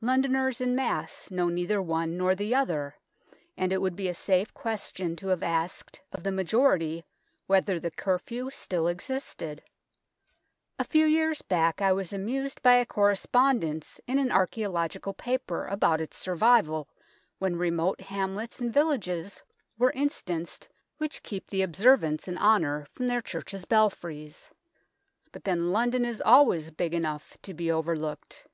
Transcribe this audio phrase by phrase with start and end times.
[0.00, 2.94] Londoners en masse know neither one nor the other,
[3.56, 7.04] and it would be a safe question to have asked of the majority
[7.48, 9.64] whether the cur few still existed.
[10.78, 12.94] A few years back I was 61 62 THE TOWER OF LONDON amused by a
[13.66, 16.86] correspondence in an archaeo logical paper about its survival,
[17.40, 19.42] when remote hamlets and villages
[19.76, 20.68] were instanced
[20.98, 24.50] which keep the observance in honour from their church belfries.
[25.32, 28.46] But then London is always big enough to be overlooked.